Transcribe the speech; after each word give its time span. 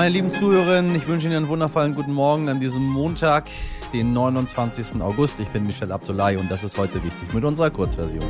Meine 0.00 0.14
lieben 0.14 0.30
Zuhörerinnen, 0.30 0.96
ich 0.96 1.06
wünsche 1.06 1.26
Ihnen 1.26 1.36
einen 1.36 1.48
wundervollen 1.48 1.94
guten 1.94 2.14
Morgen 2.14 2.48
an 2.48 2.58
diesem 2.58 2.82
Montag, 2.82 3.50
den 3.92 4.14
29. 4.14 5.02
August. 5.02 5.38
Ich 5.40 5.48
bin 5.48 5.62
Michel 5.64 5.92
Abdullahi 5.92 6.38
und 6.38 6.50
das 6.50 6.64
ist 6.64 6.78
heute 6.78 7.04
wichtig 7.04 7.34
mit 7.34 7.44
unserer 7.44 7.68
Kurzversion. 7.68 8.24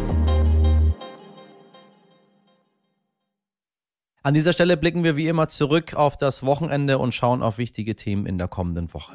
An 4.25 4.35
dieser 4.35 4.53
Stelle 4.53 4.77
blicken 4.77 5.05
wir 5.05 5.15
wie 5.15 5.29
immer 5.29 5.47
zurück 5.47 5.95
auf 5.95 6.17
das 6.17 6.45
Wochenende 6.45 6.99
und 6.99 7.15
schauen 7.15 7.41
auf 7.41 7.57
wichtige 7.57 7.95
Themen 7.95 8.27
in 8.27 8.37
der 8.37 8.49
kommenden 8.49 8.93
Woche. 8.93 9.13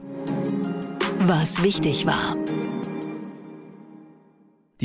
Was 1.28 1.62
wichtig 1.62 2.06
war. 2.06 2.38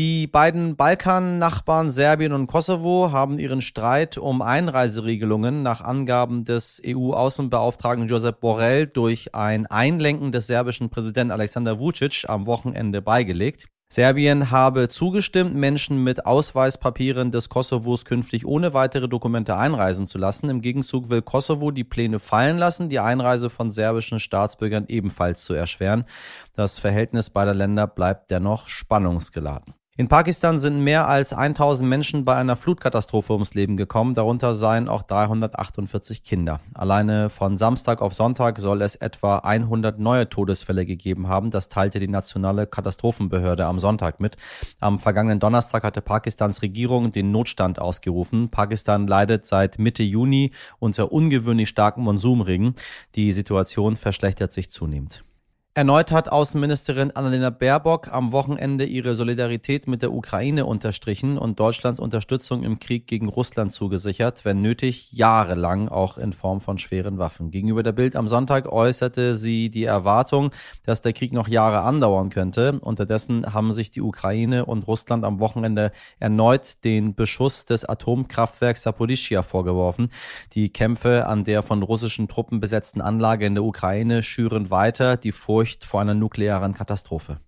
Die 0.03 0.27
beiden 0.27 0.77
Balkan-Nachbarn 0.77 1.91
Serbien 1.91 2.33
und 2.33 2.46
Kosovo 2.46 3.12
haben 3.12 3.39
ihren 3.39 3.61
Streit 3.61 4.16
um 4.16 4.41
Einreiseregelungen 4.41 5.62
nach 5.62 5.83
Angaben 5.83 6.46
des 6.46 6.80
EU-Außenbeauftragten 6.87 8.09
Josep 8.09 8.41
Borrell 8.41 8.87
durch 8.87 9.34
ein 9.34 9.66
Einlenken 9.66 10.33
des 10.33 10.47
serbischen 10.47 10.89
Präsidenten 10.89 11.33
Alexander 11.33 11.78
Vucic 11.78 12.25
am 12.28 12.47
Wochenende 12.47 13.02
beigelegt. 13.02 13.69
Serbien 13.92 14.51
habe 14.51 14.89
zugestimmt, 14.89 15.55
Menschen 15.55 16.03
mit 16.03 16.25
Ausweispapieren 16.25 17.30
des 17.30 17.51
Kosovos 17.51 18.06
künftig 18.06 18.47
ohne 18.47 18.73
weitere 18.73 19.06
Dokumente 19.06 19.55
einreisen 19.55 20.06
zu 20.06 20.17
lassen. 20.17 20.48
Im 20.48 20.62
Gegenzug 20.62 21.11
will 21.11 21.20
Kosovo 21.20 21.73
die 21.73 21.84
Pläne 21.84 22.20
fallen 22.20 22.56
lassen, 22.56 22.89
die 22.89 23.01
Einreise 23.01 23.51
von 23.51 23.70
serbischen 23.70 24.19
Staatsbürgern 24.19 24.87
ebenfalls 24.89 25.45
zu 25.45 25.53
erschweren. 25.53 26.06
Das 26.55 26.78
Verhältnis 26.78 27.28
beider 27.28 27.53
Länder 27.53 27.87
bleibt 27.87 28.30
dennoch 28.30 28.67
spannungsgeladen. 28.67 29.75
In 30.01 30.09
Pakistan 30.09 30.61
sind 30.61 30.83
mehr 30.83 31.09
als 31.09 31.35
1000 31.35 31.87
Menschen 31.87 32.25
bei 32.25 32.35
einer 32.35 32.57
Flutkatastrophe 32.57 33.35
ums 33.35 33.53
Leben 33.53 33.77
gekommen, 33.77 34.15
darunter 34.15 34.55
seien 34.55 34.89
auch 34.89 35.03
348 35.03 36.25
Kinder. 36.25 36.61
Alleine 36.73 37.29
von 37.29 37.59
Samstag 37.59 38.01
auf 38.01 38.15
Sonntag 38.15 38.59
soll 38.61 38.81
es 38.81 38.97
etwa 38.97 39.41
100 39.41 39.98
neue 39.98 40.27
Todesfälle 40.27 40.87
gegeben 40.87 41.29
haben, 41.29 41.51
das 41.51 41.69
teilte 41.69 41.98
die 41.98 42.09
nationale 42.09 42.67
Katastrophenbehörde 42.67 43.67
am 43.67 43.79
Sonntag 43.79 44.20
mit. 44.20 44.39
Am 44.81 44.98
vergangenen 44.98 45.39
Donnerstag 45.39 45.83
hatte 45.83 46.01
Pakistans 46.01 46.62
Regierung 46.62 47.12
den 47.12 47.31
Notstand 47.31 47.79
ausgerufen. 47.79 48.48
Pakistan 48.48 49.07
leidet 49.07 49.45
seit 49.45 49.79
Mitte 49.79 50.03
Juni 50.03 50.53
unter 50.79 51.12
ungewöhnlich 51.12 51.69
starken 51.69 52.05
Monsumregen. 52.05 52.75
Die 53.17 53.33
Situation 53.33 53.97
verschlechtert 53.97 54.55
sich 54.55 54.70
zunehmend. 54.70 55.25
Erneut 55.73 56.11
hat 56.11 56.29
Außenministerin 56.29 57.13
Annalena 57.13 57.51
Baerbock 57.51 58.09
am 58.13 58.33
Wochenende 58.33 58.87
ihre 58.87 59.15
Solidarität 59.15 59.87
mit 59.87 60.03
der 60.03 60.13
Ukraine 60.13 60.67
unterstrichen 60.67 61.39
und 61.39 61.61
Deutschlands 61.61 62.01
Unterstützung 62.01 62.65
im 62.65 62.81
Krieg 62.81 63.07
gegen 63.07 63.29
Russland 63.29 63.71
zugesichert, 63.71 64.45
wenn 64.45 64.63
nötig 64.63 65.13
jahrelang 65.13 65.89
auch 65.89 66.19
in 66.19 66.33
Form 66.33 66.61
von 66.61 66.79
schweren 66.79 67.19
Waffen. 67.19 67.53
Gegenüber 67.53 67.85
der 67.85 67.93
Bild 67.93 68.17
am 68.17 68.27
Sonntag 68.27 68.67
äußerte 68.67 69.37
sie 69.37 69.71
die 69.71 69.85
Erwartung, 69.85 70.51
dass 70.87 71.03
der 71.03 71.13
Krieg 71.13 71.33
noch 71.33 71.47
Jahre 71.47 71.83
andauern 71.83 72.31
könnte. 72.31 72.81
Unterdessen 72.81 73.55
haben 73.55 73.71
sich 73.71 73.93
die 73.93 74.03
Ukraine 74.03 74.67
und 74.67 74.89
Russland 74.89 75.25
am 75.25 75.39
Wochenende 75.39 75.93
erneut 76.19 76.83
den 76.83 77.15
Beschuss 77.15 77.65
des 77.65 77.85
Atomkraftwerks 77.85 78.83
Saporischia 78.83 79.45
vorgeworfen. 79.45 80.11
Die 80.53 80.71
Kämpfe 80.71 81.29
an 81.29 81.45
der 81.45 81.63
von 81.63 81.85
russischen 81.85 82.27
Truppen 82.27 82.59
besetzten 82.59 83.01
Anlage 83.01 83.47
in 83.47 83.55
der 83.55 83.63
Ukraine 83.63 84.25
schüren 84.25 84.73
weiter 84.73 85.17
die 85.17 85.31
Vor 85.31 85.59
Furcht 85.61 85.84
vor 85.84 86.00
einer 86.00 86.14
nuklearen 86.14 86.72
Katastrophe. 86.72 87.39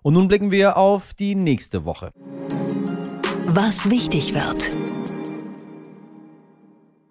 Und 0.00 0.14
nun 0.14 0.28
blicken 0.28 0.50
wir 0.50 0.78
auf 0.78 1.12
die 1.12 1.34
nächste 1.34 1.84
Woche. 1.84 2.10
Was 3.48 3.90
wichtig 3.90 4.34
wird. 4.34 4.89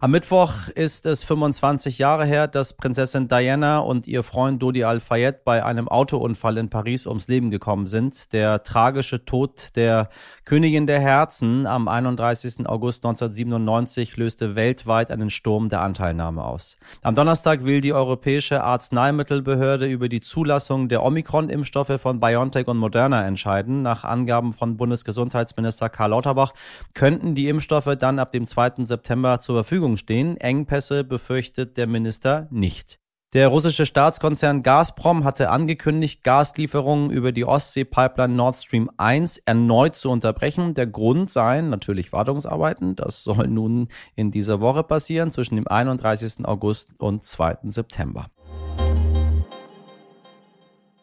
Am 0.01 0.11
Mittwoch 0.11 0.69
ist 0.75 1.05
es 1.05 1.25
25 1.25 1.97
Jahre 1.97 2.23
her, 2.23 2.47
dass 2.47 2.71
Prinzessin 2.71 3.27
Diana 3.27 3.79
und 3.79 4.07
ihr 4.07 4.23
Freund 4.23 4.63
Dodi 4.63 4.85
Al-Fayed 4.85 5.43
bei 5.43 5.65
einem 5.65 5.89
Autounfall 5.89 6.55
in 6.55 6.69
Paris 6.69 7.05
ums 7.05 7.27
Leben 7.27 7.51
gekommen 7.51 7.85
sind. 7.85 8.31
Der 8.31 8.63
tragische 8.63 9.25
Tod 9.25 9.75
der 9.75 10.07
Königin 10.45 10.87
der 10.87 11.01
Herzen 11.01 11.67
am 11.67 11.89
31. 11.89 12.65
August 12.65 13.03
1997 13.03 14.15
löste 14.15 14.55
weltweit 14.55 15.11
einen 15.11 15.29
Sturm 15.29 15.67
der 15.67 15.81
Anteilnahme 15.81 16.45
aus. 16.45 16.77
Am 17.01 17.15
Donnerstag 17.15 17.65
will 17.65 17.81
die 17.81 17.91
Europäische 17.91 18.63
Arzneimittelbehörde 18.63 19.85
über 19.87 20.07
die 20.07 20.21
Zulassung 20.21 20.87
der 20.87 21.03
Omikron-Impfstoffe 21.03 21.99
von 21.99 22.21
BioNTech 22.21 22.69
und 22.69 22.77
Moderna 22.77 23.27
entscheiden. 23.27 23.81
Nach 23.81 24.05
Angaben 24.05 24.53
von 24.53 24.77
Bundesgesundheitsminister 24.77 25.89
Karl 25.89 26.11
Lauterbach 26.11 26.53
könnten 26.93 27.35
die 27.35 27.49
Impfstoffe 27.49 27.97
dann 27.99 28.17
ab 28.17 28.31
dem 28.31 28.47
2. 28.47 28.85
September 28.85 29.41
zur 29.41 29.55
Verfügung 29.55 29.88
Verfügung 29.89 29.97
stehen. 29.97 30.37
Engpässe 30.37 31.03
befürchtet 31.03 31.77
der 31.77 31.87
Minister 31.87 32.47
nicht. 32.51 32.99
Der 33.33 33.47
russische 33.49 33.85
Staatskonzern 33.85 34.63
Gazprom 34.63 35.23
hatte 35.23 35.51
angekündigt, 35.51 36.23
Gaslieferungen 36.23 37.11
über 37.11 37.31
die 37.31 37.45
Ostsee-Pipeline 37.45 38.33
Nord 38.33 38.55
Stream 38.55 38.89
1 38.97 39.37
erneut 39.45 39.95
zu 39.95 40.09
unterbrechen. 40.09 40.73
Der 40.73 40.87
Grund 40.87 41.29
seien 41.29 41.69
natürlich 41.69 42.11
Wartungsarbeiten. 42.11 42.95
Das 42.95 43.23
soll 43.23 43.47
nun 43.47 43.89
in 44.15 44.31
dieser 44.31 44.61
Woche 44.61 44.83
passieren, 44.83 45.29
zwischen 45.29 45.57
dem 45.57 45.67
31. 45.67 46.43
August 46.45 46.89
und 46.97 47.23
2. 47.23 47.59
September. 47.65 48.31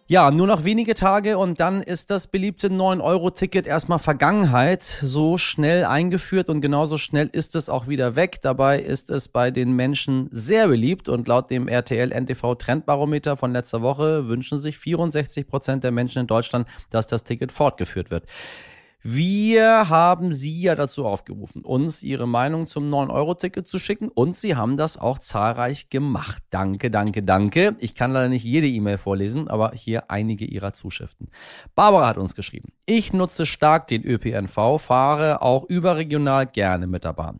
Ja, 0.08 0.30
nur 0.30 0.46
noch 0.46 0.62
wenige 0.62 0.94
Tage 0.94 1.36
und 1.36 1.58
dann 1.58 1.82
ist 1.82 2.12
das 2.12 2.28
beliebte 2.28 2.68
9-Euro-Ticket 2.68 3.66
erstmal 3.66 3.98
Vergangenheit. 3.98 4.84
So 4.84 5.36
schnell 5.36 5.84
eingeführt 5.84 6.48
und 6.48 6.60
genauso 6.60 6.96
schnell 6.96 7.28
ist 7.32 7.56
es 7.56 7.68
auch 7.68 7.88
wieder 7.88 8.14
weg. 8.14 8.38
Dabei 8.40 8.78
ist 8.78 9.10
es 9.10 9.26
bei 9.26 9.50
den 9.50 9.72
Menschen 9.72 10.28
sehr 10.30 10.68
beliebt 10.68 11.08
und 11.08 11.26
laut 11.26 11.50
dem 11.50 11.66
RTL 11.66 12.12
NTV 12.12 12.54
Trendbarometer 12.54 13.36
von 13.36 13.52
letzter 13.52 13.82
Woche 13.82 14.28
wünschen 14.28 14.58
sich 14.58 14.78
64 14.78 15.48
Prozent 15.48 15.82
der 15.82 15.90
Menschen 15.90 16.20
in 16.20 16.28
Deutschland, 16.28 16.68
dass 16.90 17.08
das 17.08 17.24
Ticket 17.24 17.50
fortgeführt 17.50 18.12
wird. 18.12 18.26
Wir 19.08 19.88
haben 19.88 20.32
Sie 20.32 20.62
ja 20.62 20.74
dazu 20.74 21.06
aufgerufen, 21.06 21.62
uns 21.62 22.02
Ihre 22.02 22.26
Meinung 22.26 22.66
zum 22.66 22.92
9-Euro-Ticket 22.92 23.64
zu 23.64 23.78
schicken 23.78 24.08
und 24.08 24.36
Sie 24.36 24.56
haben 24.56 24.76
das 24.76 24.96
auch 24.96 25.20
zahlreich 25.20 25.90
gemacht. 25.90 26.42
Danke, 26.50 26.90
danke, 26.90 27.22
danke. 27.22 27.76
Ich 27.78 27.94
kann 27.94 28.10
leider 28.10 28.28
nicht 28.28 28.42
jede 28.42 28.66
E-Mail 28.66 28.98
vorlesen, 28.98 29.46
aber 29.46 29.70
hier 29.76 30.10
einige 30.10 30.44
Ihrer 30.44 30.72
Zuschriften. 30.72 31.28
Barbara 31.76 32.08
hat 32.08 32.18
uns 32.18 32.34
geschrieben. 32.34 32.72
Ich 32.84 33.12
nutze 33.12 33.46
stark 33.46 33.86
den 33.86 34.04
ÖPNV, 34.04 34.80
fahre 34.80 35.40
auch 35.40 35.62
überregional 35.62 36.46
gerne 36.46 36.88
mit 36.88 37.04
der 37.04 37.12
Bahn. 37.12 37.38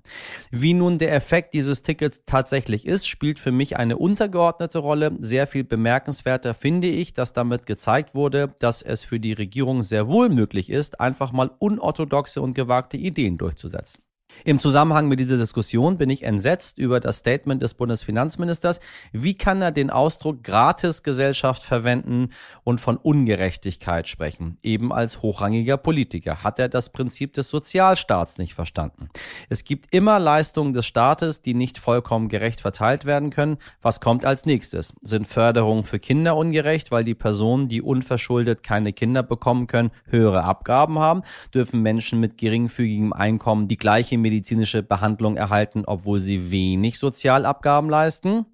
Wie 0.52 0.72
nun 0.72 0.98
der 0.98 1.12
Effekt 1.16 1.52
dieses 1.52 1.82
Tickets 1.82 2.22
tatsächlich 2.26 2.86
ist, 2.86 3.08
spielt 3.08 3.40
für 3.40 3.52
mich 3.52 3.76
eine 3.76 3.96
untergeordnete 3.96 4.78
Rolle. 4.78 5.16
Sehr 5.18 5.48
viel 5.48 5.64
bemerkenswerter 5.64 6.54
finde 6.54 6.86
ich, 6.86 7.12
dass 7.12 7.32
damit 7.32 7.66
gezeigt 7.66 8.14
wurde, 8.14 8.54
dass 8.60 8.82
es 8.82 9.02
für 9.02 9.18
die 9.18 9.32
Regierung 9.32 9.82
sehr 9.82 10.06
wohl 10.06 10.28
möglich 10.28 10.70
ist, 10.70 11.00
einfach 11.00 11.32
mal 11.32 11.50
unorthodoxe 11.58 12.40
und 12.40 12.54
gewagte 12.54 12.96
Ideen 12.96 13.38
durchzusetzen. 13.38 14.02
Im 14.44 14.60
Zusammenhang 14.60 15.08
mit 15.08 15.18
dieser 15.18 15.38
Diskussion 15.38 15.96
bin 15.96 16.10
ich 16.10 16.22
entsetzt 16.22 16.78
über 16.78 17.00
das 17.00 17.18
Statement 17.18 17.62
des 17.62 17.74
Bundesfinanzministers. 17.74 18.80
Wie 19.12 19.34
kann 19.34 19.62
er 19.62 19.72
den 19.72 19.90
Ausdruck 19.90 20.44
Gratisgesellschaft 20.44 21.62
verwenden 21.62 22.30
und 22.64 22.80
von 22.80 22.96
Ungerechtigkeit 22.96 24.08
sprechen? 24.08 24.58
Eben 24.62 24.92
als 24.92 25.22
hochrangiger 25.22 25.76
Politiker 25.76 26.42
hat 26.42 26.58
er 26.58 26.68
das 26.68 26.90
Prinzip 26.90 27.32
des 27.32 27.48
Sozialstaats 27.48 28.38
nicht 28.38 28.54
verstanden. 28.54 29.08
Es 29.48 29.64
gibt 29.64 29.92
immer 29.94 30.18
Leistungen 30.18 30.72
des 30.72 30.86
Staates, 30.86 31.42
die 31.42 31.54
nicht 31.54 31.78
vollkommen 31.78 32.28
gerecht 32.28 32.60
verteilt 32.60 33.04
werden 33.04 33.30
können. 33.30 33.58
Was 33.82 34.00
kommt 34.00 34.24
als 34.24 34.46
nächstes? 34.46 34.92
Sind 35.00 35.26
Förderungen 35.26 35.84
für 35.84 35.98
Kinder 35.98 36.36
ungerecht, 36.36 36.90
weil 36.90 37.04
die 37.04 37.14
Personen, 37.14 37.68
die 37.68 37.82
unverschuldet 37.82 38.62
keine 38.62 38.92
Kinder 38.92 39.22
bekommen 39.22 39.66
können, 39.66 39.90
höhere 40.06 40.44
Abgaben 40.44 40.98
haben? 40.98 41.22
Dürfen 41.54 41.82
Menschen 41.82 42.20
mit 42.20 42.38
geringfügigem 42.38 43.12
Einkommen 43.12 43.68
die 43.68 43.76
gleiche 43.76 44.18
medizinische 44.26 44.82
Behandlung 44.82 45.36
erhalten, 45.36 45.84
obwohl 45.86 46.18
sie 46.20 46.50
wenig 46.50 46.98
Sozialabgaben 46.98 47.88
leisten? 47.88 48.46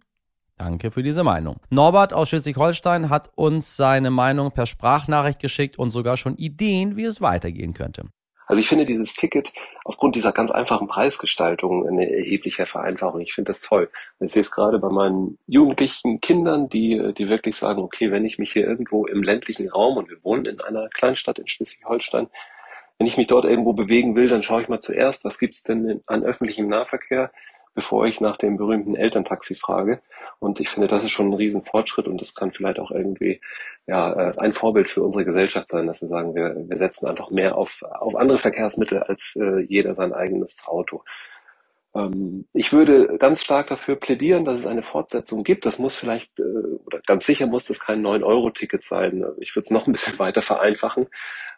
Danke 0.59 0.91
für 0.91 1.03
diese 1.03 1.25
Meinung. 1.25 1.57
Norbert 1.71 2.13
aus 2.13 2.29
Schleswig-Holstein 2.29 3.09
hat 3.09 3.31
uns 3.37 3.77
seine 3.77 4.11
Meinung 4.11 4.53
per 4.53 4.67
Sprachnachricht 4.67 5.41
geschickt 5.41 5.79
und 5.79 5.91
sogar 5.91 6.17
schon 6.17 6.37
Ideen, 6.37 6.97
wie 6.97 7.05
es 7.05 7.21
weitergehen 7.23 7.73
könnte. 7.73 8.05
Also 8.47 8.61
ich 8.61 8.69
finde 8.69 8.85
dieses 8.85 9.15
Ticket 9.15 9.51
aufgrund 9.85 10.15
dieser 10.15 10.33
ganz 10.33 10.51
einfachen 10.51 10.87
Preisgestaltung 10.87 11.89
eine 11.89 12.11
erhebliche 12.11 12.67
Vereinfachung. 12.67 13.23
Ich 13.23 13.33
finde 13.33 13.49
das 13.49 13.63
toll. 13.63 13.89
Ich 14.21 14.33
sehe 14.33 14.43
es 14.43 14.51
gerade 14.51 14.79
bei 14.79 14.91
meinen 14.91 15.39
jugendlichen 15.47 16.21
Kindern, 16.21 16.69
die, 16.69 17.15
die 17.17 17.31
wirklich 17.31 17.57
sagen, 17.57 17.81
okay, 17.81 18.11
wenn 18.11 18.27
ich 18.27 18.39
mich 18.39 18.53
hier 18.53 18.67
irgendwo 18.67 19.07
im 19.07 19.23
ländlichen 19.23 19.71
Raum 19.71 19.97
und 19.97 20.11
wir 20.11 20.23
wohnen 20.23 20.45
in 20.45 20.61
einer 20.61 20.89
Kleinstadt 20.91 21.39
in 21.39 21.49
Schleswig-Holstein, 21.49 22.29
wenn 23.03 23.09
ich 23.09 23.17
mich 23.17 23.27
dort 23.27 23.45
irgendwo 23.45 23.73
bewegen 23.73 24.15
will, 24.15 24.29
dann 24.29 24.45
schaue 24.45 24.63
ich 24.63 24.69
mal 24.69 24.79
zuerst, 24.79 25.25
was 25.25 25.41
gibt's 25.41 25.65
denn 25.65 26.03
an 26.07 26.23
öffentlichem 26.23 26.69
Nahverkehr, 26.69 27.33
bevor 27.75 28.07
ich 28.07 28.21
nach 28.21 28.37
dem 28.37 28.57
berühmten 28.57 28.95
Elterntaxi 28.95 29.57
frage. 29.57 30.01
Und 30.39 30.61
ich 30.61 30.69
finde, 30.69 30.87
das 30.87 31.03
ist 31.03 31.11
schon 31.11 31.31
ein 31.31 31.35
Riesenfortschritt 31.35 32.07
und 32.07 32.21
das 32.21 32.37
kann 32.37 32.53
vielleicht 32.53 32.79
auch 32.79 32.93
irgendwie 32.93 33.41
ja, 33.89 34.13
äh, 34.13 34.39
ein 34.39 34.53
Vorbild 34.53 34.89
für 34.89 35.03
unsere 35.03 35.25
Gesellschaft 35.25 35.69
sein, 35.69 35.89
dass 35.89 36.01
wir 36.01 36.07
sagen, 36.07 36.37
wir, 36.37 36.55
wir 36.57 36.77
setzen 36.77 37.09
einfach 37.09 37.31
mehr 37.31 37.59
auf, 37.59 37.83
auf 37.83 38.15
andere 38.15 38.39
Verkehrsmittel 38.39 39.03
als 39.03 39.35
äh, 39.35 39.63
jeder 39.63 39.97
sein 39.97 40.13
eigenes 40.13 40.63
Auto. 40.69 41.03
Ähm, 41.95 42.47
ich 42.53 42.73
würde 42.73 43.19
ganz 43.19 43.43
stark 43.43 43.67
dafür 43.67 43.97
plädieren, 43.97 44.45
dass 44.45 44.61
es 44.61 44.67
eine 44.67 44.83
Fortsetzung 44.83 45.43
gibt. 45.43 45.67
Das 45.67 45.81
muss 45.81 45.97
vielleicht, 45.97 46.39
äh, 46.39 46.43
oder 46.87 47.01
ganz 47.05 47.27
sicher 47.27 47.49
muss 47.49 47.65
das 47.65 47.81
kein 47.81 48.01
9-Euro-Ticket 48.01 48.85
sein. 48.85 49.25
Ich 49.39 49.57
würde 49.57 49.65
es 49.65 49.71
noch 49.71 49.87
ein 49.87 49.93
bisschen 49.93 50.19
weiter 50.21 50.43
vereinfachen. 50.43 51.09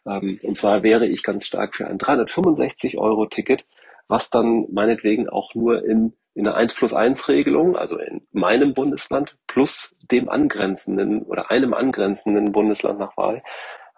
Ähm, 0.07 0.39
und 0.43 0.57
zwar 0.57 0.83
wäre 0.83 1.07
ich 1.07 1.23
ganz 1.23 1.47
stark 1.47 1.75
für 1.77 1.87
ein 1.87 1.99
365-Euro-Ticket, 1.99 3.67
was 4.09 4.31
dann 4.31 4.67
meinetwegen 4.71 5.29
auch 5.29 5.55
nur 5.55 5.85
in, 5.85 6.15
in 6.35 6.47
einer 6.47 6.57
1 6.57 6.75
plus 6.75 6.93
1 6.93 7.29
Regelung, 7.29 7.77
also 7.77 7.99
in 7.99 8.27
meinem 8.33 8.75
Bundesland 8.75 9.37
plus 9.47 9.97
dem 10.11 10.29
angrenzenden 10.29 11.23
oder 11.23 11.51
einem 11.51 11.75
angrenzenden 11.75 12.53
Bundesland 12.53 12.99
nach 12.99 13.17
Wahl, 13.17 13.43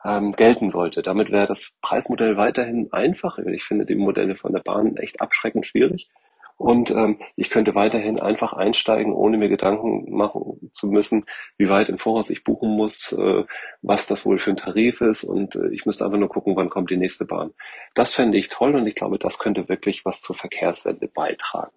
ähm, 0.04 0.32
gelten 0.32 0.70
sollte. 0.70 1.02
Damit 1.02 1.30
wäre 1.32 1.46
das 1.46 1.72
Preismodell 1.82 2.36
weiterhin 2.36 2.92
einfach. 2.92 3.38
Ich 3.38 3.64
finde 3.64 3.86
die 3.86 3.96
Modelle 3.96 4.36
von 4.36 4.52
der 4.52 4.60
Bahn 4.60 4.96
echt 4.96 5.20
abschreckend 5.20 5.66
schwierig. 5.66 6.08
Und 6.56 6.90
ähm, 6.90 7.20
ich 7.36 7.50
könnte 7.50 7.74
weiterhin 7.74 8.18
einfach 8.18 8.54
einsteigen, 8.54 9.12
ohne 9.12 9.36
mir 9.36 9.50
Gedanken 9.50 10.10
machen 10.16 10.70
zu 10.72 10.86
müssen, 10.86 11.26
wie 11.58 11.68
weit 11.68 11.90
im 11.90 11.98
Voraus 11.98 12.30
ich 12.30 12.44
buchen 12.44 12.70
muss, 12.70 13.12
äh, 13.12 13.44
was 13.82 14.06
das 14.06 14.24
wohl 14.24 14.38
für 14.38 14.50
ein 14.50 14.56
Tarif 14.56 15.02
ist. 15.02 15.22
Und 15.22 15.54
äh, 15.54 15.68
ich 15.72 15.84
müsste 15.84 16.06
einfach 16.06 16.18
nur 16.18 16.30
gucken, 16.30 16.56
wann 16.56 16.70
kommt 16.70 16.90
die 16.90 16.96
nächste 16.96 17.26
Bahn. 17.26 17.52
Das 17.94 18.14
fände 18.14 18.38
ich 18.38 18.48
toll 18.48 18.74
und 18.74 18.86
ich 18.86 18.94
glaube, 18.94 19.18
das 19.18 19.38
könnte 19.38 19.68
wirklich 19.68 20.06
was 20.06 20.22
zur 20.22 20.34
Verkehrswende 20.34 21.08
beitragen. 21.08 21.72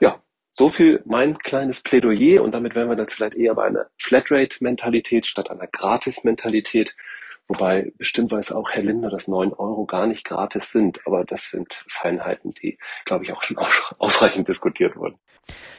Ja, 0.00 0.20
so 0.52 0.68
viel 0.68 1.02
mein 1.06 1.38
kleines 1.38 1.82
Plädoyer 1.82 2.42
und 2.42 2.52
damit 2.52 2.74
wären 2.74 2.90
wir 2.90 2.96
dann 2.96 3.08
vielleicht 3.08 3.36
eher 3.36 3.54
bei 3.54 3.64
einer 3.64 3.86
Flatrate-Mentalität 3.96 5.26
statt 5.26 5.50
einer 5.50 5.66
Gratis-Mentalität. 5.66 6.94
Wobei 7.48 7.92
bestimmt 7.96 8.30
weiß 8.30 8.52
auch 8.52 8.70
Herr 8.70 8.82
Linder, 8.82 9.08
dass 9.08 9.26
neun 9.26 9.54
Euro 9.54 9.86
gar 9.86 10.06
nicht 10.06 10.24
gratis 10.24 10.70
sind. 10.70 11.00
Aber 11.06 11.24
das 11.24 11.50
sind 11.50 11.84
Feinheiten, 11.88 12.52
die, 12.52 12.78
glaube 13.06 13.24
ich, 13.24 13.32
auch 13.32 13.42
schon 13.42 13.58
ausreichend 13.98 14.48
diskutiert 14.48 14.96
wurden. 14.96 15.18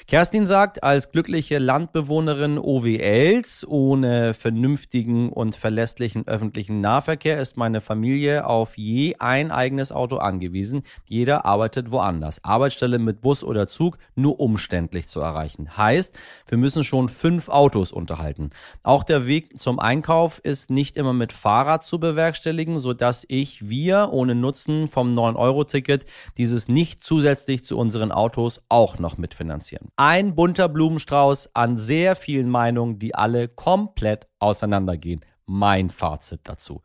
Kerstin 0.08 0.48
sagt, 0.48 0.82
als 0.82 1.12
glückliche 1.12 1.60
Landbewohnerin 1.60 2.58
OWLs 2.58 3.64
ohne 3.68 4.34
vernünftigen 4.34 5.30
und 5.30 5.56
verlässlichen 5.56 6.28
öffentlichen 6.28 6.82
Nahverkehr 6.82 7.40
ist 7.40 7.58
meine 7.58 7.80
Familie 7.80 8.48
auf 8.48 8.76
je 8.76 9.18
ein 9.20 9.52
eigenes 9.52 9.92
Auto 9.92 10.18
angewiesen. 10.18 10.82
Jeder 11.06 11.46
arbeitet 11.46 11.92
woanders. 11.92 12.44
Arbeitsstelle 12.44 12.98
mit 12.98 13.22
Bus 13.22 13.44
oder 13.44 13.68
Zug 13.68 14.00
nur 14.16 14.40
umständlich 14.40 15.08
zu 15.08 15.20
erreichen. 15.20 15.78
Heißt, 15.78 16.18
wir 16.48 16.58
müssen 16.58 16.84
schon 16.84 17.08
fünf 17.08 17.48
Autos 17.48 17.92
unterhalten. 17.92 18.50
Auch 18.82 19.04
der 19.04 19.28
Weg 19.28 19.60
zum 19.60 19.78
Einkauf 19.78 20.40
ist 20.40 20.72
nicht 20.72 20.98
immer 20.98 21.14
mit 21.14 21.34
Fahrrad 21.34 21.59
zu 21.82 22.00
bewerkstelligen, 22.00 22.80
sodass 22.80 23.26
ich, 23.28 23.70
wir 23.70 24.10
ohne 24.12 24.36
Nutzen 24.36 24.88
vom 24.88 25.14
9-Euro-Ticket 25.14 26.06
dieses 26.38 26.68
nicht 26.68 27.04
zusätzlich 27.04 27.64
zu 27.66 27.78
unseren 27.78 28.12
Autos 28.12 28.64
auch 28.70 29.00
noch 29.00 29.18
mitfinanzieren. 29.18 29.90
Ein 29.96 30.36
bunter 30.36 30.70
Blumenstrauß 30.70 31.56
an 31.56 31.78
sehr 31.78 32.16
vielen 32.16 32.50
Meinungen, 32.50 33.00
die 33.00 33.16
alle 33.16 33.48
komplett 33.48 34.28
auseinandergehen. 34.40 35.26
Mein 35.46 35.90
Fazit 35.90 36.42
dazu. 36.44 36.82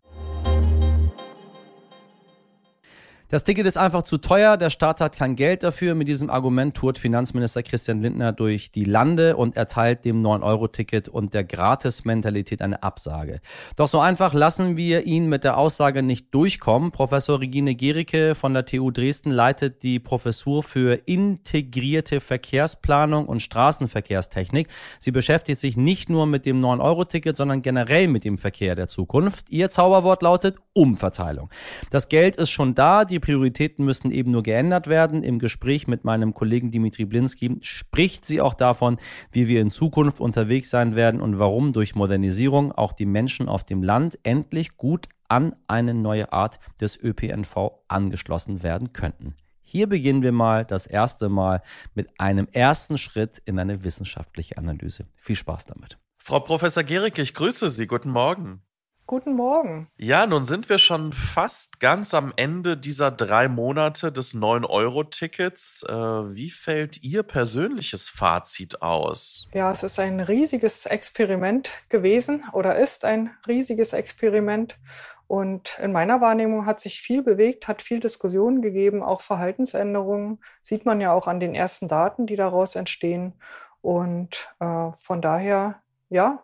Das 3.30 3.42
Ticket 3.42 3.66
ist 3.66 3.78
einfach 3.78 4.02
zu 4.02 4.18
teuer, 4.18 4.58
der 4.58 4.68
Staat 4.68 5.00
hat 5.00 5.16
kein 5.16 5.34
Geld 5.34 5.62
dafür. 5.62 5.94
Mit 5.94 6.08
diesem 6.08 6.28
Argument 6.28 6.76
tourt 6.76 6.98
Finanzminister 6.98 7.62
Christian 7.62 8.02
Lindner 8.02 8.32
durch 8.32 8.70
die 8.70 8.84
Lande 8.84 9.36
und 9.36 9.56
erteilt 9.56 10.04
dem 10.04 10.22
9-Euro-Ticket 10.22 11.08
und 11.08 11.32
der 11.32 11.42
Gratis-Mentalität 11.42 12.60
eine 12.60 12.82
Absage. 12.82 13.40
Doch 13.76 13.88
so 13.88 13.98
einfach 13.98 14.34
lassen 14.34 14.76
wir 14.76 15.06
ihn 15.06 15.30
mit 15.30 15.42
der 15.42 15.56
Aussage 15.56 16.02
nicht 16.02 16.34
durchkommen. 16.34 16.90
Professor 16.90 17.40
Regine 17.40 17.74
Gericke 17.74 18.34
von 18.34 18.52
der 18.52 18.66
TU 18.66 18.90
Dresden 18.90 19.30
leitet 19.30 19.82
die 19.82 20.00
Professur 20.00 20.62
für 20.62 21.00
integrierte 21.06 22.20
Verkehrsplanung 22.20 23.26
und 23.26 23.40
Straßenverkehrstechnik. 23.40 24.68
Sie 24.98 25.12
beschäftigt 25.12 25.60
sich 25.60 25.78
nicht 25.78 26.10
nur 26.10 26.26
mit 26.26 26.44
dem 26.44 26.60
9-Euro-Ticket, 26.60 27.38
sondern 27.38 27.62
generell 27.62 28.06
mit 28.08 28.24
dem 28.24 28.36
Verkehr 28.36 28.74
der 28.74 28.86
Zukunft. 28.86 29.48
Ihr 29.48 29.70
Zauberwort 29.70 30.20
lautet 30.20 30.56
Umverteilung. 30.74 31.48
Das 31.90 32.08
Geld 32.08 32.36
ist 32.36 32.50
schon 32.50 32.74
da, 32.74 33.04
die 33.04 33.13
Prioritäten 33.20 33.84
müssten 33.84 34.10
eben 34.10 34.30
nur 34.30 34.42
geändert 34.42 34.86
werden. 34.86 35.22
Im 35.22 35.38
Gespräch 35.38 35.86
mit 35.86 36.04
meinem 36.04 36.34
Kollegen 36.34 36.70
Dimitri 36.70 37.04
Blinski 37.04 37.58
spricht 37.62 38.24
sie 38.24 38.40
auch 38.40 38.54
davon, 38.54 38.98
wie 39.32 39.48
wir 39.48 39.60
in 39.60 39.70
Zukunft 39.70 40.20
unterwegs 40.20 40.70
sein 40.70 40.96
werden 40.96 41.20
und 41.20 41.38
warum 41.38 41.72
durch 41.72 41.94
Modernisierung 41.94 42.72
auch 42.72 42.92
die 42.92 43.06
Menschen 43.06 43.48
auf 43.48 43.64
dem 43.64 43.82
Land 43.82 44.18
endlich 44.22 44.76
gut 44.76 45.08
an 45.28 45.56
eine 45.66 45.94
neue 45.94 46.32
Art 46.32 46.58
des 46.80 46.98
ÖPNV 47.02 47.72
angeschlossen 47.88 48.62
werden 48.62 48.92
könnten. 48.92 49.34
Hier 49.60 49.88
beginnen 49.88 50.22
wir 50.22 50.32
mal 50.32 50.64
das 50.64 50.86
erste 50.86 51.28
Mal 51.28 51.62
mit 51.94 52.08
einem 52.20 52.46
ersten 52.52 52.98
Schritt 52.98 53.42
in 53.44 53.58
eine 53.58 53.82
wissenschaftliche 53.82 54.58
Analyse. 54.58 55.06
Viel 55.16 55.36
Spaß 55.36 55.66
damit. 55.66 55.98
Frau 56.18 56.40
Professor 56.40 56.84
Gericke, 56.84 57.22
ich 57.22 57.34
grüße 57.34 57.68
Sie. 57.70 57.86
Guten 57.86 58.10
Morgen. 58.10 58.62
Guten 59.06 59.34
Morgen. 59.34 59.88
Ja, 59.98 60.26
nun 60.26 60.44
sind 60.44 60.70
wir 60.70 60.78
schon 60.78 61.12
fast 61.12 61.78
ganz 61.78 62.14
am 62.14 62.32
Ende 62.36 62.78
dieser 62.78 63.10
drei 63.10 63.48
Monate 63.48 64.10
des 64.10 64.34
9-Euro-Tickets. 64.34 65.84
Äh, 65.86 65.92
wie 65.92 66.48
fällt 66.48 67.02
Ihr 67.02 67.22
persönliches 67.22 68.08
Fazit 68.08 68.80
aus? 68.80 69.46
Ja, 69.52 69.70
es 69.70 69.82
ist 69.82 69.98
ein 69.98 70.20
riesiges 70.20 70.86
Experiment 70.86 71.70
gewesen 71.90 72.44
oder 72.54 72.76
ist 72.78 73.04
ein 73.04 73.30
riesiges 73.46 73.92
Experiment. 73.92 74.78
Und 75.26 75.78
in 75.82 75.92
meiner 75.92 76.22
Wahrnehmung 76.22 76.64
hat 76.64 76.80
sich 76.80 77.02
viel 77.02 77.22
bewegt, 77.22 77.68
hat 77.68 77.82
viel 77.82 78.00
Diskussion 78.00 78.62
gegeben, 78.62 79.02
auch 79.02 79.20
Verhaltensänderungen. 79.20 80.42
Sieht 80.62 80.86
man 80.86 81.02
ja 81.02 81.12
auch 81.12 81.26
an 81.26 81.40
den 81.40 81.54
ersten 81.54 81.88
Daten, 81.88 82.26
die 82.26 82.36
daraus 82.36 82.74
entstehen. 82.74 83.34
Und 83.82 84.48
äh, 84.60 84.92
von 84.94 85.20
daher, 85.20 85.82
ja, 86.08 86.42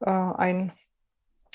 äh, 0.00 0.10
ein 0.10 0.72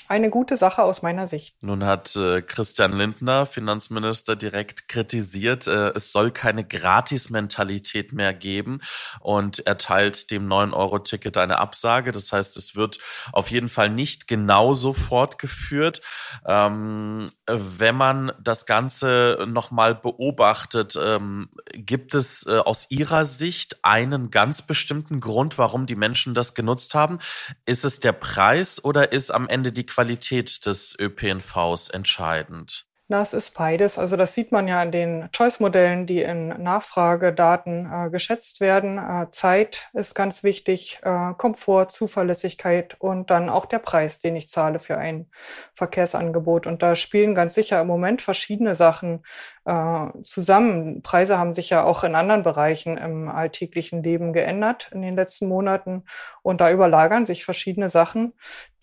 eine 0.06 0.30
gute 0.30 0.56
Sache 0.56 0.82
aus 0.82 1.02
meiner 1.02 1.26
Sicht. 1.26 1.62
Nun 1.62 1.84
hat 1.84 2.14
äh, 2.16 2.40
Christian 2.40 2.96
Lindner, 2.96 3.46
Finanzminister, 3.46 4.36
direkt 4.36 4.88
kritisiert, 4.88 5.66
äh, 5.66 5.90
es 5.90 6.12
soll 6.12 6.30
keine 6.30 6.64
Gratis-Mentalität 6.64 8.12
mehr 8.12 8.32
geben 8.32 8.80
und 9.20 9.66
erteilt 9.66 10.30
dem 10.30 10.48
9-Euro-Ticket 10.48 11.36
eine 11.36 11.58
Absage. 11.58 12.12
Das 12.12 12.32
heißt, 12.32 12.56
es 12.56 12.76
wird 12.76 12.98
auf 13.32 13.50
jeden 13.50 13.68
Fall 13.68 13.90
nicht 13.90 14.28
genauso 14.28 14.92
fortgeführt. 14.92 16.00
Ähm, 16.46 17.30
wenn 17.46 17.96
man 17.96 18.32
das 18.40 18.66
Ganze 18.66 19.46
nochmal 19.48 19.94
beobachtet, 19.94 20.98
ähm, 21.00 21.50
gibt 21.74 22.14
es 22.14 22.46
äh, 22.46 22.58
aus 22.58 22.86
Ihrer 22.90 23.26
Sicht 23.26 23.84
einen 23.84 24.30
ganz 24.30 24.62
bestimmten 24.62 25.20
Grund, 25.20 25.58
warum 25.58 25.86
die 25.86 25.96
Menschen 25.96 26.34
das 26.34 26.54
genutzt 26.54 26.94
haben? 26.94 27.18
Ist 27.66 27.84
es 27.84 28.00
der 28.00 28.12
Preis 28.12 28.82
oder 28.82 29.12
ist 29.12 29.30
am 29.30 29.48
Ende 29.48 29.72
die 29.72 29.87
Qualität 29.88 30.64
des 30.66 30.96
ÖPNVs 30.98 31.88
entscheidend? 31.88 32.88
Na, 33.10 33.22
es 33.22 33.32
ist 33.32 33.56
beides. 33.56 33.98
Also 33.98 34.16
das 34.18 34.34
sieht 34.34 34.52
man 34.52 34.68
ja 34.68 34.82
in 34.82 34.92
den 34.92 35.30
Choice-Modellen, 35.32 36.04
die 36.04 36.20
in 36.20 36.48
Nachfragedaten 36.48 37.90
äh, 37.90 38.10
geschätzt 38.10 38.60
werden. 38.60 38.98
Äh, 38.98 39.30
Zeit 39.30 39.88
ist 39.94 40.14
ganz 40.14 40.44
wichtig, 40.44 40.98
äh, 41.04 41.32
Komfort, 41.38 41.86
Zuverlässigkeit 41.86 42.96
und 42.98 43.30
dann 43.30 43.48
auch 43.48 43.64
der 43.64 43.78
Preis, 43.78 44.18
den 44.18 44.36
ich 44.36 44.48
zahle 44.48 44.78
für 44.78 44.98
ein 44.98 45.30
Verkehrsangebot. 45.72 46.66
Und 46.66 46.82
da 46.82 46.94
spielen 46.94 47.34
ganz 47.34 47.54
sicher 47.54 47.80
im 47.80 47.86
Moment 47.86 48.20
verschiedene 48.20 48.74
Sachen 48.74 49.24
äh, 49.64 50.08
zusammen. 50.22 51.00
Preise 51.00 51.38
haben 51.38 51.54
sich 51.54 51.70
ja 51.70 51.84
auch 51.84 52.04
in 52.04 52.14
anderen 52.14 52.42
Bereichen 52.42 52.98
im 52.98 53.30
alltäglichen 53.30 54.02
Leben 54.02 54.34
geändert 54.34 54.90
in 54.92 55.00
den 55.00 55.16
letzten 55.16 55.48
Monaten. 55.48 56.04
Und 56.42 56.60
da 56.60 56.70
überlagern 56.70 57.24
sich 57.24 57.46
verschiedene 57.46 57.88
Sachen, 57.88 58.34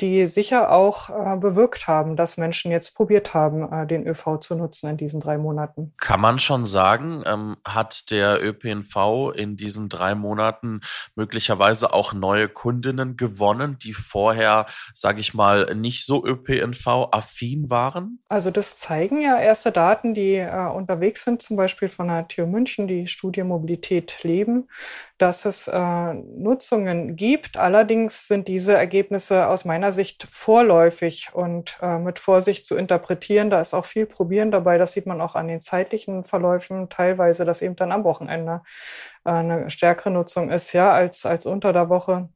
die 0.02 0.28
sicher 0.28 0.72
auch 0.72 1.10
äh, 1.10 1.38
bewirkt 1.38 1.88
haben, 1.88 2.16
dass 2.16 2.38
Menschen 2.38 2.72
jetzt 2.72 2.96
probiert 2.96 3.34
haben, 3.34 3.72
äh, 3.72 3.88
den 3.88 4.06
ÖV 4.06 4.40
zu 4.40 4.56
nutzen 4.56 4.90
in 4.90 4.98
diesen 4.98 5.22
drei 5.22 5.38
Monaten. 5.38 5.94
Kann 5.98 6.20
man 6.20 6.40
schon 6.40 6.66
sagen, 6.66 7.24
ähm, 7.26 7.56
hat 7.66 8.12
der 8.12 8.44
ÖPNV 8.44 9.32
in 9.36 9.56
diesen 9.56 9.88
drei 9.88 10.14
Monaten 10.16 10.82
möglicherweise 11.16 11.94
auch 11.94 12.14
neue 12.14 12.50
Kundinnen 12.50 13.16
gewonnen, 13.16 13.78
die 13.82 13.94
vorher, 13.94 14.66
sage 14.94 15.22
ich 15.22 15.34
mal, 15.34 15.74
nicht 15.76 16.06
so 16.06 16.26
ÖPNV-affin 16.26 17.70
waren? 17.70 18.20
Also 18.28 18.52
das 18.52 18.76
zeigen 18.76 19.22
ja 19.22 19.40
erste 19.40 19.72
Daten, 19.72 20.14
die 20.14 20.36
äh, 20.36 20.68
unterwegs 20.68 21.24
sind, 21.24 21.42
zum 21.42 21.56
Beispiel 21.56 21.88
von 21.88 22.08
der 22.10 22.28
TU 22.28 22.46
München, 22.46 22.88
die 22.88 23.08
Studie 23.08 23.44
Mobilität 23.44 24.24
leben, 24.24 24.68
dass 25.18 25.46
es 25.46 25.68
äh, 25.68 26.14
Nutzungen 26.14 27.16
gibt. 27.16 27.58
Allerdings 27.58 28.28
sind 28.28 28.48
diese 28.48 28.74
Ergebnisse 28.74 29.48
aus 29.48 29.64
meiner 29.64 29.85
Sicht 29.92 30.28
vorläufig 30.30 31.30
und 31.34 31.78
äh, 31.82 31.98
mit 31.98 32.20
Vorsicht 32.20 32.66
zu 32.68 32.76
interpretieren. 32.76 33.50
Da 33.50 33.62
ist 33.62 33.74
auch 33.74 33.86
viel 33.86 34.06
Probieren 34.06 34.52
dabei. 34.52 34.78
Das 34.78 34.94
sieht 34.94 35.06
man 35.06 35.22
auch 35.22 35.36
an 35.36 35.48
den 35.48 35.62
zeitlichen 35.62 36.24
Verläufen 36.24 36.90
teilweise, 36.90 37.46
dass 37.46 37.62
eben 37.62 37.76
dann 37.76 37.92
am 37.92 38.04
Wochenende 38.04 38.62
äh, 39.26 39.30
eine 39.30 39.70
stärkere 39.70 40.12
Nutzung 40.12 40.52
ist, 40.52 40.74
ja, 40.74 40.92
als, 40.92 41.26
als 41.26 41.46
unter 41.46 41.74
der 41.74 41.90
Woche. 41.90 42.30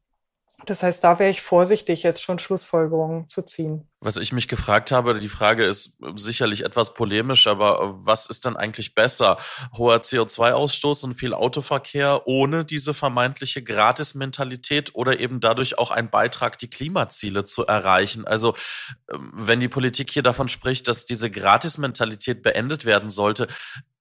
Das 0.65 0.83
heißt, 0.83 1.03
da 1.03 1.19
wäre 1.19 1.29
ich 1.29 1.41
vorsichtig, 1.41 2.03
jetzt 2.03 2.21
schon 2.21 2.37
Schlussfolgerungen 2.37 3.27
zu 3.29 3.41
ziehen. 3.41 3.87
Was 4.01 4.17
ich 4.17 4.31
mich 4.31 4.47
gefragt 4.47 4.91
habe, 4.91 5.19
die 5.19 5.29
Frage 5.29 5.65
ist 5.65 5.97
sicherlich 6.15 6.63
etwas 6.63 6.93
polemisch, 6.93 7.47
aber 7.47 8.05
was 8.05 8.27
ist 8.27 8.45
denn 8.45 8.55
eigentlich 8.55 8.95
besser? 8.95 9.37
Hoher 9.77 9.97
CO2-Ausstoß 9.97 11.03
und 11.03 11.15
viel 11.15 11.33
Autoverkehr 11.33 12.25
ohne 12.25 12.63
diese 12.63 12.93
vermeintliche 12.93 13.61
Gratis-Mentalität 13.61 14.95
oder 14.95 15.19
eben 15.19 15.41
dadurch 15.41 15.77
auch 15.77 15.91
ein 15.91 16.09
Beitrag, 16.09 16.57
die 16.59 16.69
Klimaziele 16.69 17.43
zu 17.43 17.65
erreichen? 17.65 18.25
Also, 18.25 18.55
ähm, 19.11 19.31
wenn 19.33 19.59
die 19.59 19.67
Politik 19.67 20.11
hier 20.11 20.23
davon 20.23 20.47
spricht, 20.47 20.87
dass 20.87 21.05
diese 21.05 21.29
Gratis-Mentalität 21.29 22.41
beendet 22.41 22.85
werden 22.85 23.09
sollte, 23.09 23.47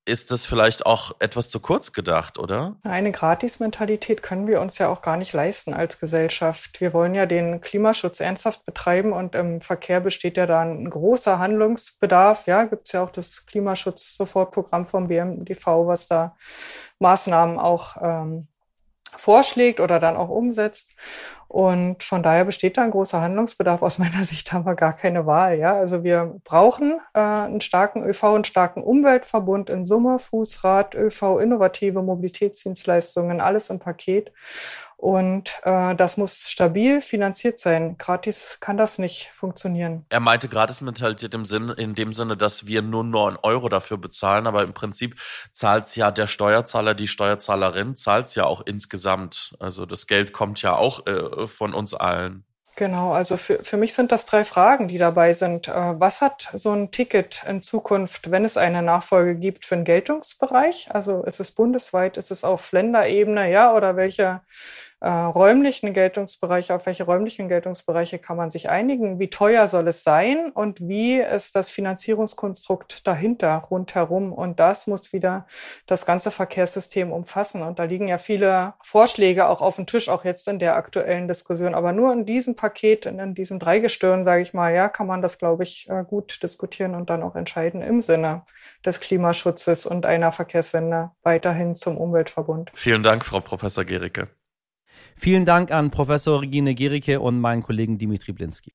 ist 0.08 0.32
das 0.32 0.46
vielleicht 0.46 0.86
auch 0.86 1.12
etwas 1.18 1.50
zu 1.50 1.60
kurz 1.60 1.92
gedacht, 1.92 2.38
oder? 2.38 2.76
Eine 2.82 3.12
Gratis-Mentalität 3.12 4.22
können 4.22 4.46
wir 4.46 4.60
uns 4.60 4.78
ja 4.78 4.88
auch 4.88 5.02
gar 5.02 5.16
nicht 5.16 5.32
leisten 5.32 5.74
als 5.74 6.00
Gesellschaft. 6.00 6.80
Wir 6.80 6.92
wollen 6.92 7.14
ja 7.14 7.26
den 7.26 7.60
Klimaschutz 7.60 8.20
ernsthaft 8.20 8.64
betreiben 8.64 9.12
und 9.12 9.34
im 9.34 9.60
Verkehr 9.60 10.00
besteht 10.00 10.36
ja 10.36 10.46
da 10.46 10.62
ein 10.62 10.88
großer 10.88 11.38
Handlungsbedarf. 11.38 12.46
Ja, 12.46 12.64
gibt 12.64 12.86
es 12.86 12.92
ja 12.92 13.04
auch 13.04 13.10
das 13.10 13.46
Klimaschutz-Sofortprogramm 13.46 14.86
vom 14.86 15.08
BMDV, 15.08 15.66
was 15.86 16.08
da 16.08 16.34
Maßnahmen 16.98 17.58
auch 17.58 17.96
ähm, 18.00 18.48
vorschlägt 19.16 19.80
oder 19.80 19.98
dann 19.98 20.16
auch 20.16 20.28
umsetzt. 20.28 20.94
Und 21.48 22.02
von 22.02 22.22
daher 22.22 22.44
besteht 22.44 22.76
da 22.76 22.82
ein 22.82 22.90
großer 22.90 23.22
Handlungsbedarf. 23.22 23.82
Aus 23.82 23.98
meiner 23.98 24.24
Sicht 24.24 24.52
haben 24.52 24.66
wir 24.66 24.74
gar 24.74 24.92
keine 24.92 25.26
Wahl. 25.26 25.58
Ja? 25.58 25.74
Also 25.74 26.04
wir 26.04 26.36
brauchen 26.44 27.00
äh, 27.14 27.20
einen 27.20 27.60
starken 27.60 28.04
ÖV, 28.04 28.24
einen 28.24 28.44
starken 28.44 28.82
Umweltverbund 28.82 29.70
in 29.70 29.86
Summe, 29.86 30.18
Fußrad, 30.18 30.94
ÖV, 30.94 31.38
innovative 31.40 32.02
Mobilitätsdienstleistungen, 32.02 33.40
alles 33.40 33.70
im 33.70 33.78
Paket. 33.78 34.32
Und 34.98 35.60
äh, 35.62 35.94
das 35.94 36.16
muss 36.16 36.50
stabil 36.50 37.00
finanziert 37.00 37.60
sein. 37.60 37.96
Gratis 37.98 38.58
kann 38.58 38.76
das 38.76 38.98
nicht 38.98 39.30
funktionieren. 39.32 40.04
Er 40.08 40.18
meinte 40.18 40.48
Gratis-Mentalität 40.48 41.32
im 41.34 41.44
Sinn, 41.44 41.68
in 41.68 41.94
dem 41.94 42.10
Sinne, 42.10 42.36
dass 42.36 42.66
wir 42.66 42.82
nur 42.82 43.04
9 43.04 43.36
Euro 43.44 43.68
dafür 43.68 43.96
bezahlen, 43.96 44.48
aber 44.48 44.64
im 44.64 44.74
Prinzip 44.74 45.14
zahlt 45.52 45.84
es 45.84 45.94
ja 45.94 46.10
der 46.10 46.26
Steuerzahler, 46.26 46.94
die 46.94 47.06
Steuerzahlerin, 47.06 47.94
zahlt 47.94 48.26
es 48.26 48.34
ja 48.34 48.44
auch 48.44 48.60
insgesamt. 48.66 49.54
Also 49.60 49.86
das 49.86 50.08
Geld 50.08 50.32
kommt 50.32 50.60
ja 50.62 50.74
auch 50.74 51.06
äh, 51.06 51.46
von 51.46 51.74
uns 51.74 51.94
allen. 51.94 52.44
Genau, 52.78 53.12
also 53.12 53.36
für, 53.36 53.64
für 53.64 53.76
mich 53.76 53.92
sind 53.92 54.12
das 54.12 54.24
drei 54.24 54.44
Fragen, 54.44 54.86
die 54.86 54.98
dabei 54.98 55.32
sind. 55.32 55.66
Äh, 55.66 55.72
was 55.98 56.20
hat 56.20 56.48
so 56.54 56.70
ein 56.70 56.92
Ticket 56.92 57.42
in 57.48 57.60
Zukunft, 57.60 58.30
wenn 58.30 58.44
es 58.44 58.56
eine 58.56 58.82
Nachfolge 58.82 59.34
gibt, 59.34 59.64
für 59.64 59.74
einen 59.74 59.82
Geltungsbereich? 59.82 60.88
Also 60.94 61.24
ist 61.24 61.40
es 61.40 61.50
bundesweit, 61.50 62.16
ist 62.16 62.30
es 62.30 62.44
auf 62.44 62.70
Länderebene, 62.70 63.50
ja, 63.50 63.74
oder 63.74 63.96
welche 63.96 64.42
äh, 65.00 65.08
räumlichen 65.08 65.92
Geltungsbereiche, 65.92 66.74
auf 66.74 66.86
welche 66.86 67.04
räumlichen 67.04 67.48
Geltungsbereiche 67.48 68.18
kann 68.18 68.36
man 68.36 68.50
sich 68.50 68.68
einigen? 68.68 69.18
Wie 69.20 69.30
teuer 69.30 69.68
soll 69.68 69.86
es 69.88 70.02
sein 70.02 70.50
und 70.50 70.80
wie 70.80 71.20
ist 71.20 71.54
das 71.54 71.70
Finanzierungskonstrukt 71.70 73.06
dahinter, 73.06 73.56
rundherum? 73.70 74.32
Und 74.32 74.58
das 74.58 74.88
muss 74.88 75.12
wieder 75.12 75.46
das 75.86 76.04
ganze 76.04 76.30
Verkehrssystem 76.30 77.12
umfassen. 77.12 77.62
Und 77.62 77.78
da 77.78 77.84
liegen 77.84 78.08
ja 78.08 78.18
viele 78.18 78.74
Vorschläge 78.82 79.46
auch 79.46 79.62
auf 79.62 79.76
dem 79.76 79.86
Tisch, 79.86 80.08
auch 80.08 80.24
jetzt 80.24 80.48
in 80.48 80.58
der 80.58 80.74
aktuellen 80.74 81.28
Diskussion. 81.28 81.74
Aber 81.74 81.92
nur 81.92 82.12
in 82.12 82.26
diesem 82.26 82.56
Paket, 82.56 83.06
in 83.06 83.34
diesem 83.34 83.60
Dreigestirn, 83.60 84.24
sage 84.24 84.42
ich 84.42 84.52
mal, 84.52 84.74
ja, 84.74 84.88
kann 84.88 85.06
man 85.06 85.22
das, 85.22 85.38
glaube 85.38 85.62
ich, 85.62 85.88
äh, 85.88 86.02
gut 86.02 86.42
diskutieren 86.42 86.96
und 86.96 87.08
dann 87.08 87.22
auch 87.22 87.36
entscheiden 87.36 87.82
im 87.82 88.02
Sinne 88.02 88.42
des 88.84 88.98
Klimaschutzes 88.98 89.86
und 89.86 90.06
einer 90.06 90.32
Verkehrswende 90.32 91.12
weiterhin 91.22 91.76
zum 91.76 91.96
Umweltverbund. 91.96 92.72
Vielen 92.74 93.04
Dank, 93.04 93.24
Frau 93.24 93.40
Professor 93.40 93.84
Gericke. 93.84 94.28
Vielen 95.18 95.44
Dank 95.44 95.72
an 95.72 95.90
Professor 95.90 96.40
Regine 96.42 96.74
Gericke 96.74 97.20
und 97.20 97.40
meinen 97.40 97.62
Kollegen 97.62 97.98
Dimitri 97.98 98.32
Blinski. 98.32 98.72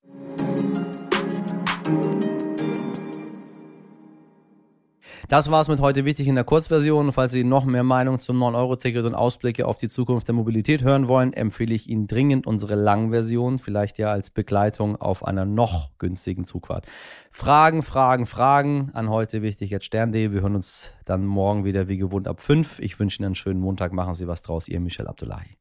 Das 5.29 5.49
war's 5.49 5.69
mit 5.69 5.79
heute 5.79 6.03
wichtig 6.03 6.27
in 6.27 6.35
der 6.35 6.43
Kurzversion. 6.43 7.13
Falls 7.13 7.31
Sie 7.31 7.45
noch 7.45 7.63
mehr 7.63 7.83
Meinung 7.83 8.19
zum 8.19 8.37
9-Euro-Ticket 8.43 9.05
und 9.05 9.15
Ausblicke 9.15 9.65
auf 9.65 9.79
die 9.79 9.87
Zukunft 9.87 10.27
der 10.27 10.35
Mobilität 10.35 10.83
hören 10.83 11.07
wollen, 11.07 11.31
empfehle 11.31 11.73
ich 11.73 11.89
Ihnen 11.89 12.07
dringend 12.07 12.45
unsere 12.45 12.75
Langversion, 12.75 13.57
vielleicht 13.57 13.97
ja 13.97 14.11
als 14.11 14.29
Begleitung 14.29 14.97
auf 14.97 15.25
einer 15.25 15.45
noch 15.45 15.97
günstigen 15.97 16.45
Zugfahrt. 16.45 16.85
Fragen, 17.31 17.83
Fragen, 17.83 18.25
Fragen 18.25 18.91
an 18.93 19.09
heute 19.09 19.41
wichtig 19.41 19.71
jetzt 19.71 19.85
Stern.de. 19.85 20.33
Wir 20.33 20.41
hören 20.41 20.55
uns 20.55 20.91
dann 21.05 21.25
morgen 21.25 21.63
wieder 21.63 21.87
wie 21.87 21.97
gewohnt 21.97 22.27
ab 22.27 22.41
5. 22.41 22.79
Ich 22.79 22.99
wünsche 22.99 23.19
Ihnen 23.19 23.27
einen 23.27 23.35
schönen 23.35 23.61
Montag. 23.61 23.93
Machen 23.93 24.15
Sie 24.15 24.27
was 24.27 24.41
draus. 24.41 24.67
Ihr 24.67 24.81
Michel 24.81 25.07
Abdullahi. 25.07 25.57